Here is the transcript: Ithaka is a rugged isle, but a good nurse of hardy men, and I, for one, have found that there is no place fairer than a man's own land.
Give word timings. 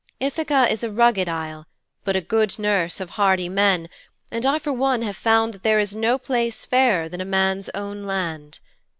Ithaka 0.19 0.67
is 0.71 0.83
a 0.83 0.89
rugged 0.89 1.29
isle, 1.29 1.67
but 2.03 2.15
a 2.15 2.21
good 2.21 2.57
nurse 2.57 2.99
of 2.99 3.11
hardy 3.11 3.49
men, 3.49 3.87
and 4.31 4.47
I, 4.47 4.57
for 4.57 4.73
one, 4.73 5.03
have 5.03 5.15
found 5.15 5.53
that 5.53 5.61
there 5.61 5.77
is 5.79 5.93
no 5.93 6.17
place 6.17 6.65
fairer 6.65 7.07
than 7.07 7.21
a 7.21 7.23
man's 7.23 7.69
own 7.75 8.03
land. 8.05 8.57